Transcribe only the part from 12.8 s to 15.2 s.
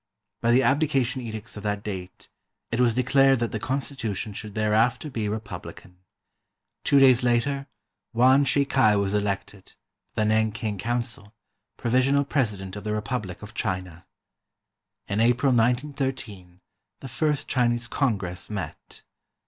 the Republic of China. In